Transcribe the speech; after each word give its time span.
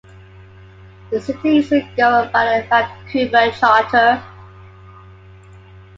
The 1.11 1.21
city 1.21 1.57
is 1.59 1.67
governed 1.95 2.31
by 2.31 2.59
the 2.59 2.67
Vancouver 2.69 3.51
Charter. 3.55 4.19